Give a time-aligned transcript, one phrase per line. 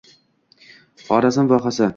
[1.05, 1.89] Xorazm vohasi